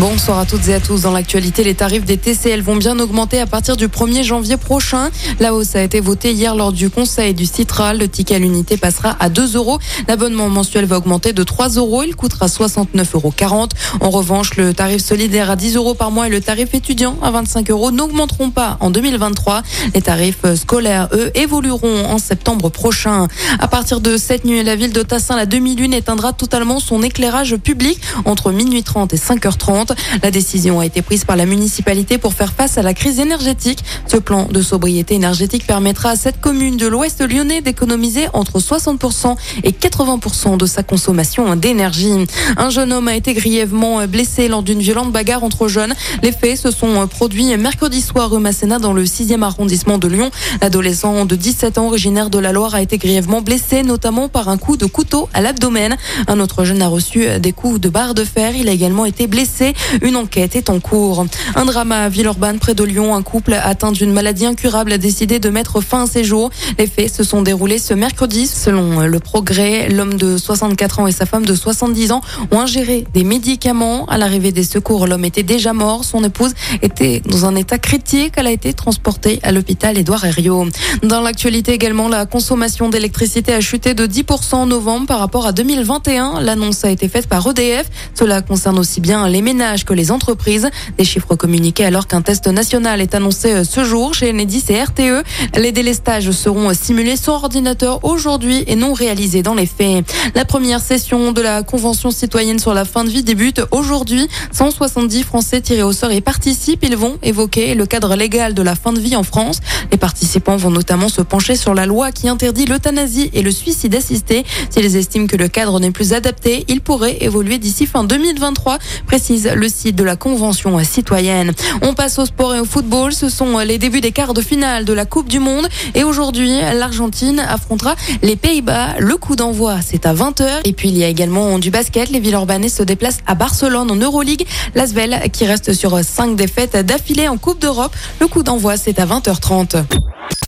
[0.00, 1.02] Bonsoir à toutes et à tous.
[1.02, 5.10] Dans l'actualité, les tarifs des TCL vont bien augmenter à partir du 1er janvier prochain.
[5.40, 7.98] La hausse a été votée hier lors du conseil du Citral.
[7.98, 9.80] Le ticket à l'unité passera à 2 euros.
[10.06, 12.04] L'abonnement mensuel va augmenter de 3 euros.
[12.04, 13.68] Il coûtera 69,40 euros.
[14.00, 17.32] En revanche, le tarif solidaire à 10 euros par mois et le tarif étudiant à
[17.32, 19.64] 25 euros n'augmenteront pas en 2023.
[19.94, 23.26] Les tarifs scolaires, eux, évolueront en septembre prochain.
[23.58, 27.56] À partir de cette nuit, la ville de Tassin, la demi-lune éteindra totalement son éclairage
[27.56, 29.87] public entre minuit 30 et 5h30.
[30.22, 33.84] La décision a été prise par la municipalité pour faire face à la crise énergétique.
[34.06, 39.36] Ce plan de sobriété énergétique permettra à cette commune de l'ouest lyonnais d'économiser entre 60%
[39.64, 42.12] et 80% de sa consommation d'énergie.
[42.56, 45.94] Un jeune homme a été grièvement blessé lors d'une violente bagarre entre jeunes.
[46.22, 50.30] Les faits se sont produits mercredi soir rue Masséna dans le 6e arrondissement de Lyon.
[50.60, 54.58] L'adolescent de 17 ans originaire de la Loire a été grièvement blessé, notamment par un
[54.58, 55.96] coup de couteau à l'abdomen.
[56.26, 58.54] Un autre jeune a reçu des coups de barre de fer.
[58.56, 59.67] Il a également été blessé.
[60.02, 61.26] Une enquête est en cours.
[61.54, 63.14] Un drame à Villeurbanne, près de Lyon.
[63.14, 66.50] Un couple atteint d'une maladie incurable a décidé de mettre fin à ses jours.
[66.78, 68.46] Les faits se sont déroulés ce mercredi.
[68.46, 73.04] Selon le progrès, l'homme de 64 ans et sa femme de 70 ans ont ingéré
[73.14, 74.06] des médicaments.
[74.06, 76.04] À l'arrivée des secours, l'homme était déjà mort.
[76.04, 78.34] Son épouse était dans un état critique.
[78.36, 80.66] Elle a été transportée à l'hôpital Édouard Herriot.
[81.02, 85.52] Dans l'actualité également, la consommation d'électricité a chuté de 10% en novembre par rapport à
[85.52, 86.40] 2021.
[86.40, 87.86] L'annonce a été faite par EDF.
[88.14, 90.70] Cela concerne aussi bien les ménages que les entreprises.
[90.96, 94.80] Des chiffres communiqués alors qu'un test national est annoncé euh, ce jour chez Enedis et
[94.82, 95.24] RTE.
[95.56, 100.04] Les délestages seront simulés sur ordinateur aujourd'hui et non réalisés dans les faits.
[100.36, 104.28] La première session de la Convention citoyenne sur la fin de vie débute aujourd'hui.
[104.52, 106.84] 170 Français tirés au sort y participent.
[106.84, 109.60] Ils vont évoquer le cadre légal de la fin de vie en France.
[109.90, 113.96] Les participants vont notamment se pencher sur la loi qui interdit l'euthanasie et le suicide
[113.96, 114.44] assisté.
[114.70, 119.47] S'ils estiment que le cadre n'est plus adapté, il pourrait évoluer d'ici fin 2023, précise
[119.54, 121.52] le site de la Convention citoyenne.
[121.82, 123.12] On passe au sport et au football.
[123.12, 125.68] Ce sont les débuts des quarts de finale de la Coupe du Monde.
[125.94, 128.96] Et aujourd'hui, l'Argentine affrontera les Pays-Bas.
[128.98, 130.60] Le coup d'envoi, c'est à 20h.
[130.64, 132.10] Et puis, il y a également du basket.
[132.10, 134.46] Les Villeurbanais se déplacent à Barcelone en Euroleague.
[134.74, 137.94] L'Asvel qui reste sur 5 défaites d'affilée en Coupe d'Europe.
[138.20, 139.84] Le coup d'envoi, c'est à 20h30.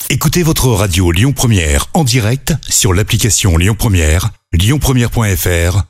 [0.09, 5.90] Écoutez votre radio Lyon Première en direct sur l'application Lyon Première, lyonpremière.fr